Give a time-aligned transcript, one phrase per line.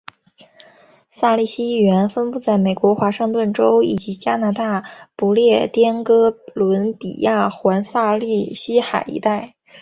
[1.11, 4.83] 萨利希语言分布在美国华盛顿州以及加拿大
[5.15, 9.53] 不列颠哥伦比亚环萨利希海一带。